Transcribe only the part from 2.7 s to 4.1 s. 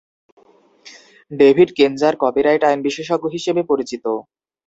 বিশেষজ্ঞ হিসেবে পরিচিত।